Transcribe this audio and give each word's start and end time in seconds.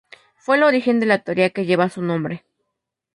Fue 0.35 0.55
el 0.57 0.63
origen 0.63 0.99
de 0.99 1.05
la 1.05 1.19
teoría 1.19 1.51
que 1.51 1.67
lleva 1.67 1.87
su 1.91 2.01
nombre. 2.01 2.43